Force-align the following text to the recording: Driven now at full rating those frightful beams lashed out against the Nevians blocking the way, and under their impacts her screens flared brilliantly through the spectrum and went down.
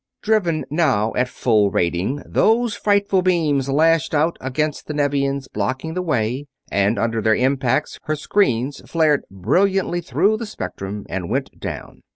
Driven 0.23 0.65
now 0.71 1.13
at 1.15 1.29
full 1.29 1.69
rating 1.69 2.23
those 2.25 2.73
frightful 2.75 3.21
beams 3.21 3.69
lashed 3.69 4.15
out 4.15 4.35
against 4.41 4.87
the 4.87 4.95
Nevians 4.95 5.47
blocking 5.47 5.93
the 5.93 6.01
way, 6.01 6.47
and 6.71 6.97
under 6.97 7.21
their 7.21 7.35
impacts 7.35 7.99
her 8.05 8.15
screens 8.15 8.81
flared 8.89 9.21
brilliantly 9.29 10.01
through 10.01 10.37
the 10.37 10.47
spectrum 10.47 11.05
and 11.07 11.29
went 11.29 11.51
down. 11.59 12.01